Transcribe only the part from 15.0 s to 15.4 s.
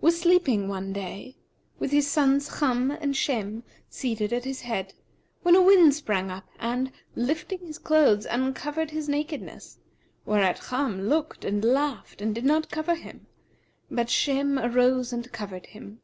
and